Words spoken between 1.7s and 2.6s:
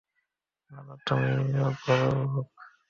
গুরুর লোক।